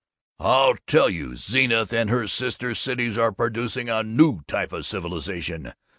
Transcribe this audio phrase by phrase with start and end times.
[0.39, 5.73] "'I tell you, Zenith and her sister cities are producing a new type of civilization.